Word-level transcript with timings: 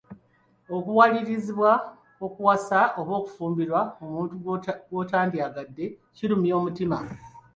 Okuwalirizibwa 0.75 1.71
okuwasa 2.25 2.79
oba 2.99 3.13
okufumbirwa 3.19 3.81
omuntu 4.03 4.33
gw'otandyagadde 4.89 5.85
kirumya 6.15 6.53
omutima. 6.59 6.97